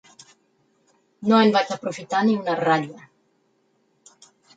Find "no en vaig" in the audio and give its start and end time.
1.31-1.73